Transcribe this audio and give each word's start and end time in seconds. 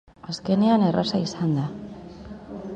Azkenean 0.31 0.85
erraza 0.87 1.21
izan 1.27 1.53
da. 1.61 1.69